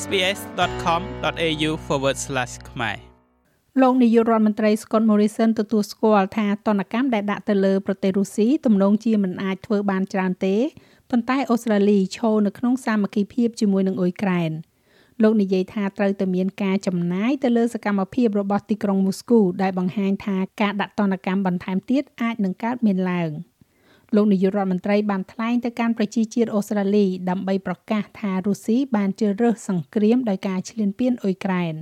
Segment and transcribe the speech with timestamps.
[0.00, 1.70] sbs.com.au/
[2.70, 2.98] ខ្មែរ
[3.80, 10.56] លោកនាយករដ្ឋមន្ត្រី Scott Morrison ទទួលស្គាល់ថាតនកម្មដែលដាក់ទៅលើប្រទេសរុស្ស៊ីទំនងជាមិនអាចធ្វើបានច្រើនទេ
[11.10, 14.52] ប៉ុន្តែអូស្ត្រាលីឈរនៅក្នុងសាមគ្គីភាពជាមួយនឹងអ៊ុយក្រែន
[15.22, 23.30] លោកនិយាយថាត្រូវតែមានការចំណាយទៅលើសកម្មភាពរបស់ទីក្រុងមូស្គូដែលបង្ហាញថាការដាក់ទណ្ឌកម្មបន្ថែមទៀតអាចនឹងកើតមានឡើង
[24.16, 31.74] លោកនាយករដ្ឋមន្ត្រីបានថ្លែងទៅកាន់ប្រជាជាតិអូស្ត្រាលីដើម្បីប្រកាសថារុស្ស៊ីបានជ្រើសរើសសង្គ្រាមដោយការឈ្លានពានអ៊ុយក្រែន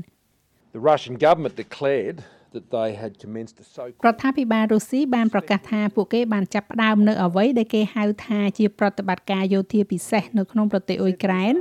[0.77, 2.19] The Russian government declared
[2.55, 11.55] that they had commenced a so រដ្ឋាភិបាលរុស្ស៊ីបានប្រកាសថាពួកគេបានចាប់ផ្ដើមនៅអ្វីដែលគេហៅថាជាប្រតិបត្តិការយោធាពិសេសនៅក្នុងប្រទេសអ៊ុយក្រែន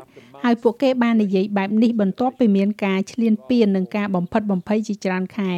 [0.44, 5.54] ហើយពួកគេបាននិយាយបែបនេះបន្ទាប់ពីមានការឈ្លានពាននិងការបំផិតបំភ័យជាច្រើនខែ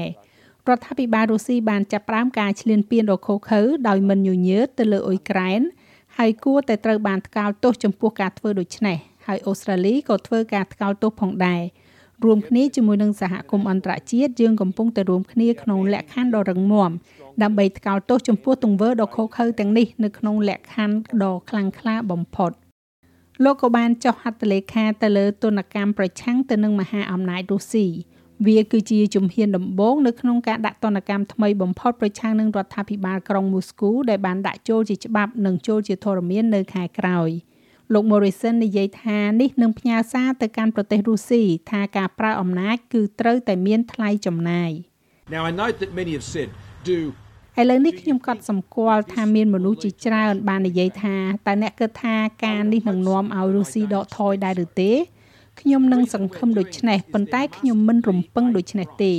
[0.69, 5.61] រដ្ឋាភិបាលរុស្ស៊ីបានចាប់ផ្ដើមការឈ្លានពានដ៏ឃោរឃៅដោយមិនញញើតទៅលើអ៊ុយក្រែន
[6.17, 11.61] ហើយគួរតែត្រូវបានថ្កោលទោសចំពោះការធ្វើដូច្នេះហើយអូស្ត្រាលីក៏ធ្វើការថ្កោលទោសផងដែរ
[12.23, 16.91] រួមគ្នាជាមួយនឹងសហគមន៍អន្តរជាតិយើងកំពុងតែរួមគ្នាក្នុងលក្ខខណ្ឌដ៏រឹងមាំ
[17.43, 22.51] ដើម្បីថ្កោលទោសចំពោះទង្វើដ៏ឃោរឃៅទាំងនេះនៅក្នុងលក្ខខណ្ឌដ៏ខ្លាំងក្លាបំផុត
[23.43, 27.87] លោកក៏បានចុះហត្ថលេខាទៅលើទនកម្មប្រឆាំងទៅនឹងមហាអំណាចរុស្ស៊ី
[28.47, 37.29] វាគឺជាជំហានដំបូងនៅក្នុងការដាក់ទណ្ឌកម្មថ្មីបំផុតប្រឆាំងនឹងរដ្ឋាភិបាលក្រុងមូស្គូដែលបានដាក់ចូលជាច្បាប់និងចូលជាធរមាននៅខែក្រោយ
[37.93, 44.71] លោក Morrison និយាយថានេះនឹងផ្ញើសារទៅកាន់ប្រទេសរុស្ស៊ីថាការប្រើអំណាចគឺត្រូវតែមានថ្លៃចំណាយ
[45.33, 46.49] Now I note that many have said
[46.89, 46.99] do
[47.59, 51.17] ឥឡូវនេះខ្ញុំក៏សម្គាល់ថាមានមនុស្សជាច្រើនបាននិយាយថា
[51.47, 54.91] តើអ្នកគិតថាការនេះនឹងនាំឲ្យរុស្ស៊ីដកថយដែរឬទេ
[55.59, 59.13] ខ្ញុំនឹងសង្ឃឹមដូច្នេះប៉ុន្តែខ្ញុំមិនរំពឹងដូច្នេះទេ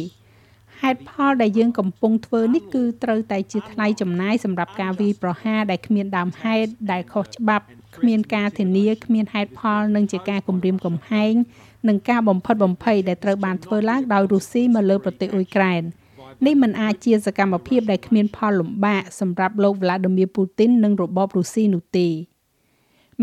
[0.81, 7.65] ហេតុផលដែលយើងកំពុងធ្វើនេះគឺត្រូវតែជាថ្លៃចំណាយសម្រាប់ការវាយប្រហារដែលគ្មានដើមហេតុដែលខុសច្បាប់
[7.97, 11.35] គ្មានការធានាគ្មានហេតុផលនិងជាការគំរាមកំហែង
[11.89, 15.83] និងការបំផិតបំភ័យដែលត្រូវបានធ្វើឡើងដោយរុស្ស៊ីមកលើប្រទេសអ៊ុយក្រែន
[16.47, 22.09] នេះមិនអាចជាសកម្មភាពដែលគ្មានផលលំបាកសម្រាប់លោក Vladimir Putin និងរបបរុស្ស៊ីនោះទេ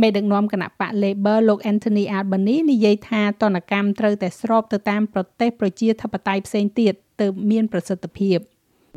[0.01, 8.39] មេដឹកនាំគណៈបក Labor លោក Anthony Albanese និយាយថាតនកម្មត្រូវតែស្របទៅតាមប្រទេសប្រជាធិបតេយ្យផ្សេងទៀតទើបមានប្រសិទ្ធភាព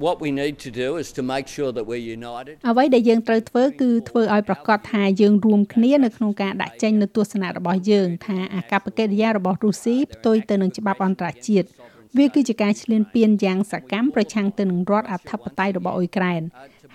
[0.07, 2.55] What we need to do is to make sure that we're united.
[2.71, 11.69] អ្វីដែលយើងត្រូវធ្វើគឺធ្វើឲ្យប្រកាសថាយើងរួមគ្នានៅក្នុងការដាក់ចេញនូវទស្សនៈរបស់យើងថាអាកប្បកិរិយារបស់រុស្ស៊ីផ្ទុយទៅនឹងច្បាប់អន្តរជាតិ
[12.19, 16.43] វាគឺជាការឈ្លានពានយ៉ាងសកម្មប្រឆាំងទៅនឹងរដ្ឋអធិបតេយ្យរបស់អ៊ុយក្រែន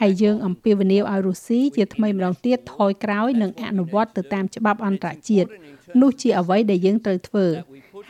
[0.01, 5.49] ហើយយើងអំពាវនាវឲ្យរុស្ស៊ីជាថ្មីម្ដងទៀតថយក្រោយនិងអនុវត្តទៅតាមច្បាប់អន្តរជាតិ
[6.01, 7.45] នោះជាអ្វីដែលយើងត្រូវធ្វើ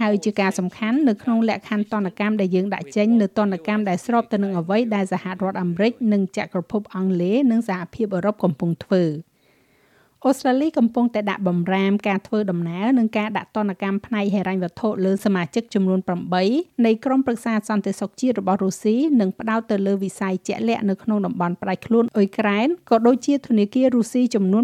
[0.02, 9.04] ហើយជាការសំខាន់នៅក្នុងលក្ខខណ្ឌតនកម្មដែលយើងដាក់ចេញនៅតនកម្មដែលស្របទៅនឹងអ្វីដែលសហរដ្ឋអាមេរិកនិងចក្រភពអង់គ្លេសនិងសហភាពអឺរ៉ុបកំពុងធ្វើ
[10.26, 16.00] អូស្ត្រាលីកំពុងតែដាក់បំរាមការធ្វើដំណើរនិងការដាក់ទណ្ឌកម្មផ្នែកហិរញ្ញវត្ថុលើសមាជិកចំនួន
[16.44, 24.64] 8នៃក្រុមប្រឹក្សាសន្តិសុខជាតិរបស់រុស្ស៊ីនិងផ្ដោតទៅលើវិស័យជាក់លាក់នៅក្នុងតំបន់ផ្ដាច់ខ្លួនអ៊ុយក្រែនក៏ដូចជាធនាគាររុស្ស៊ីចំនួន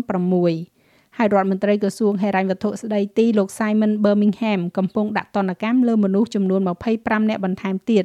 [0.59, 6.61] 6ហើយរដ្ឋមន្ត្រីក្រសួងហិរញ្ញវត្ថុស្ដីទីលោក Simon Birmingham កំពុងដាក់ទណ្ឌកម្មលើមនុស្សចំនួន
[6.95, 8.03] 25នាក់បន្ថែមទៀត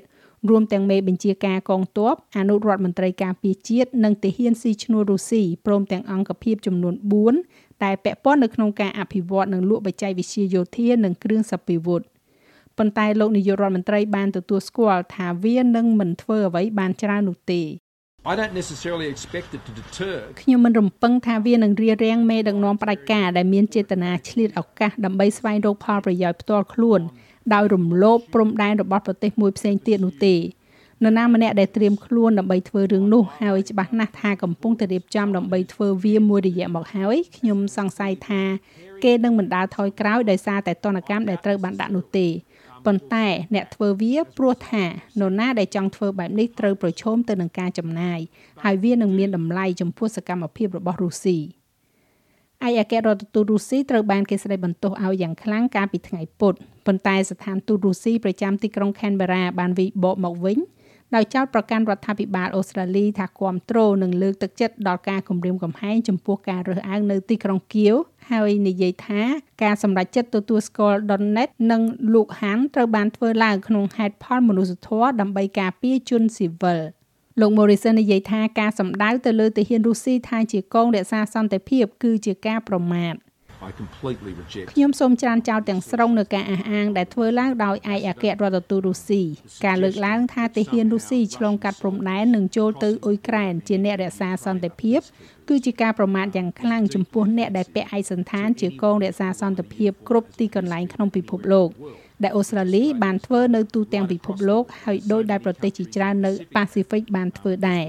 [0.49, 6.95] រួមទាំងមេបញ្ជាការកងទ័ពអនុរដ្ឋមន្ត្រីការពារជាតិនិងទាហានស៊ីឈ្នួលរុស្ស៊ីព្រមទាំងអង្គភាពចំនួន
[7.39, 12.03] 4ដែលពាក់ព័ន្ធនៅក្នុងការអភិវឌ្ឍនិងលក់បច្ចេកវិទ្យាយោធានិងគ្រឿងសព្វាវុធ
[12.79, 17.63] ប៉ុន្តែលោកនាយករដ្ឋមន្ត្រីបានទទួលស្គាល់ថាវានឹងមិនធ្វើអ្វីបានច្រើននោះទេ
[18.33, 27.01] I don't necessarily expect it to deter ខ្ញុំមិនរំពឹងថាវានឹងរារាំងមេដឹកនាំផ្ដាច់ការដែលមានចេតនាឆ្លៀតឱកាសដើម្បីស្វែងរកផលប្រយោជន៍ផ្ទាល់ខ្លួន
[27.55, 38.43] ដោយរំលោភព្រំដែនរបស់ប្រទេសមួយផ្សេងទៀតនោះទេនរណាម្នាក់ដែលត្រៀមខ្លួនដើម្បីធ្វើរឿងនោះហើយច្បាស់ណាស់ថាកំពុងតែរៀបចំដើម្បីធ្វើវាមួយរយៈមកហើយខ្ញុំសង្ស័យថា
[39.05, 42.27] គេនឹងមិនដាល់ថយក្រោយដោយសារតែតនកម្មដែលត្រូវបានដាក់នោះទេ
[42.87, 44.85] ប៉ុន្តែអ្នកធ្វើវាព្រោះថា
[45.21, 48.19] នរណាដែលចង់ធ្វើបែបនេះត្រូវប្រឈមទៅនឹងការចំណាយ
[48.65, 51.39] ហើយវានឹងមានតម្លៃចំពោះសកម្មភាពរបស់រុស្ស៊ី
[52.67, 56.55] ឯអគ្គរដ្ឋទូតរុស្ស៊ីត្រូវបានគេស្ដីបន្ទោសឲ្យយ៉ាងខ្លាំងកាលពីថ្ងៃពុធ
[56.87, 60.59] ប៉ុន្តែស្ថានទូតរុស្ស៊ីប្រចាំទីក្រុង Canberra បានវិបកមកវិញ
[61.15, 67.95] ដោយចោទប្រកាន់រដ្ឋាភិបាលអូស្ត្រាលីថាគ្រប់គ្រងនិងលើកទឹកចិត្តដល់ការគំរាមកំហែងចំពោះការរើសអើងនៅទីក្រុងគៀវ
[68.31, 69.23] ហើយនិយាយថា
[69.63, 71.83] ការសម្រេចចិត្តទទួលស្គាល់ Donetsk និង
[72.13, 76.81] Luhansk ត្រូវបានធ្វើឡើងក្នុងហេតុផលមនុស្សធម៌ដើម្បីការពារជនស៊ីវិល
[77.41, 83.15] លោក Morrison និយាយថាការសម្ដៅទៅលើទាហានរុស្ស៊ីថាជាកងរក្សាសន្តិភាពគឺជាការប្រមាថ
[83.69, 89.23] I completely reject ខ្ញុំសូមច្រានចោលទាំងស្រុងនៅការអះអាងដែលធ្វើឡើងដោយឯកអគ្គរដ្ឋទូតរុស្ស៊ី
[89.67, 95.01] ការលើកឡើងថាទាហានរុស្ស៊ីឆ្លងកាត់ព្រំដែននិងចូលទៅអ៊ុយក្រែនជាអ្នករក្សាសន្តិភាព
[95.49, 101.71] គឺជាការប្រមាថយ៉ាងខ្លាំងចំពោះអ្នកដែលពាក់ឯកសណ្ឋានជាកងរក្សាសន្តិភាពគ្រប់ទីកន្លែងក្នុងពិភពលោក
[102.23, 107.85] ដែលអូស្ត្រាលីបានធ្វើនៅទូទាំងពិភពលោកហើយដោយដែលប្រទេសជាច្រើននៅប៉ាស៊ីហ្វិកបានធ្វើដែរ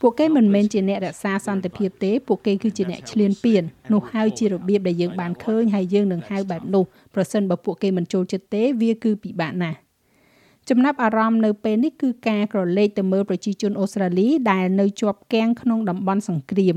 [0.00, 6.84] ពួកគេមិនមែនជាអ្នករក្សាសន្តិភាពទេពួកគេគឺជាអ្នកឈ្លានពាននោះហើយជារបៀបដែលយើងបានឃើញហើយយើងនឹងហៅបែបនោះ
[7.14, 9.78] ប្រសិនបើពួកគេមិនចូលចិត្តទេវាគឺពិបាកណាស់
[10.68, 16.76] ចំណាប់អារម្មណ៍នៅពេលនេះគឺការក្រឡេកទៅមើលប្រជាជនអូស្ត្រាលីដែលនៅជាប់គាំងក្នុងតំបន់សង្គ្រាម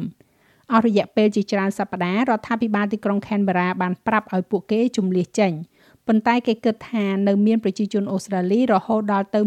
[0.74, 5.52] អស់រយៈពេលជាច្រើនសប្តាហ៍រដ្ឋាភិបាលទីក្រុង Canberra បានប្រាប់ឲ្យពួកគេជំលះចេញ
[6.08, 9.40] ប៉ុន្តែគេគិតថានៅមានប្រជាជនអូស្ត្រាលីរហូតដល់ទៅ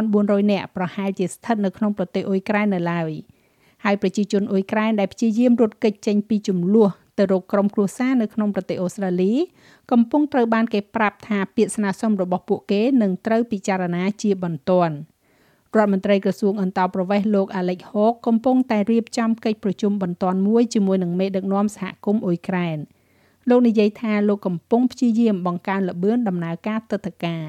[0.00, 3.10] 1400នាក់ប្រហែលជាស្ថិតនៅក្នុងប្រទេសអ៊ុយក្រែននៅឡើយ
[3.84, 9.32] ហើយប្រជាជនអ៊ុយក្រែនដែលព្យាយាមរត់គេចចេញពីចំនួនទៅរកក្រុមគ្រួសារនៅក្នុងប្រទេសអូស្ត្រាលី
[9.90, 14.94] កំពុងត្រូវបានគេប្រាប់ថាពាក្យស្នើសុំរបស់ពួកគេនឹងត្រូវពិចារណាជាបន្ទាន់
[15.76, 22.78] រដ្ឋមន្ត្រីក្រសួងអន្តរប្រវេសន៍លោក Alex Hawke កំពុងតែរៀបចំកិច្ចប្រជុំបន្ទាន់មួយជាមួយនឹងមេដឹកនាំសហគមន៍អ៊ុយក្រែន
[23.50, 27.44] លោកនិយាយថាលោកកំពុងព្យាយាមបង្កើនល្បឿនដំណើរការទឹកតការ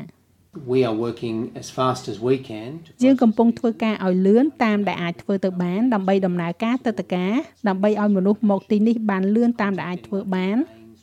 [0.71, 2.69] We are working as fast as we can
[3.03, 7.33] យើងកំពុងធ្វើការឲ្យលឿនតាមដែលអាចធ្វើទៅបានដើម្បីដំណើរការទឹកតការ
[7.67, 10.57] ដើម្បីឲ្យមនុស្សមកទីនេះបានលឿនតាមដែលអាចធ្វើបាន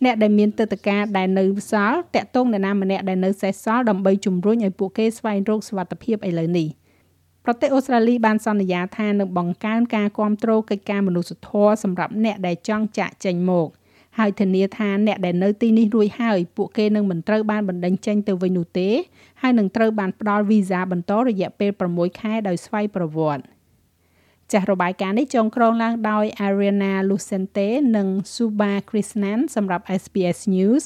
[0.04, 6.68] អ្នកដែលមានទឹកតការដែលនៅសល់តាក់ទងអ្នកណាម្នាក់ដែលនៅសេសសល់ដើម្បីជំរុញឲ្យពួកគេស្វែងរកសុវត្ថិភាពឥឡូវនេះ
[7.44, 13.68] ប្រទេសអូស្ត្រាលីបានសន្យាថានឹងបង្កើនការគ្រប់គ្រងកិច្ចការមនុស្សធម៌សម្រាប់អ្នកដែលចង់ចាក់ចេញមក។
[14.18, 18.88] ហើយធានាថាអ្នកដែលនៅទីនេះរួចហើយពួកគេនឹងមិនត្រូវបានបណ្តេញចេញទៅវិញនោះទេ
[19.42, 23.44] ហើយនឹងត្រូវបានផ្ដល់វីសាបន្តរយៈពេល6ខែដោយស្វ័យប្រវត្តិ
[24.52, 30.84] ចាស់របាយការណ៍នេះចងក្រងឡើងដោយ Ariana Lucente និង Suba Krishnan សម្រាប់ SBS News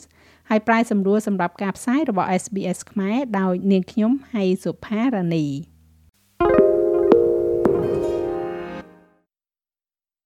[0.48, 5.46] ហើយប្រាយសម្រួលសម្រាប់ការផ្សាយរបស់ SBS ខ្មែរដោយនាងខ្ញុំហៃសុផារ៉ានី